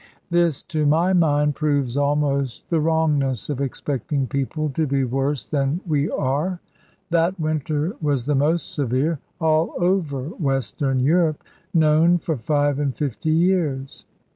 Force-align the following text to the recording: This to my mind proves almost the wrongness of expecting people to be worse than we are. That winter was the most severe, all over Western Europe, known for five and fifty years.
This 0.31 0.63
to 0.63 0.87
my 0.87 1.13
mind 1.13 1.53
proves 1.53 1.95
almost 1.95 2.67
the 2.71 2.79
wrongness 2.79 3.51
of 3.51 3.61
expecting 3.61 4.25
people 4.25 4.67
to 4.71 4.87
be 4.87 5.03
worse 5.03 5.45
than 5.45 5.79
we 5.85 6.09
are. 6.09 6.59
That 7.11 7.39
winter 7.39 7.95
was 8.01 8.25
the 8.25 8.33
most 8.33 8.73
severe, 8.73 9.19
all 9.39 9.75
over 9.77 10.29
Western 10.29 11.01
Europe, 11.01 11.43
known 11.71 12.17
for 12.17 12.35
five 12.35 12.79
and 12.79 12.95
fifty 12.95 13.29
years. 13.29 14.05